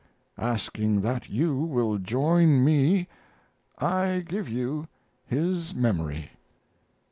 [0.39, 3.07] Asking that you will join me,
[3.77, 4.87] I give you
[5.27, 6.31] his Memory.